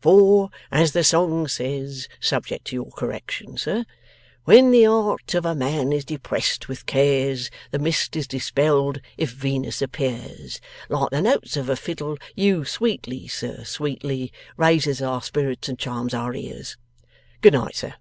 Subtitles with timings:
[0.00, 3.84] For, as the song says subject to your correction, sir
[4.44, 9.32] "When the heart of a man is depressed with cares, The mist is dispelled if
[9.32, 10.60] Venus appears.
[10.88, 16.14] Like the notes of a fiddle, you sweetly, sir, sweetly, Raises our spirits and charms
[16.14, 16.76] our ears."
[17.40, 17.94] Good night, sir.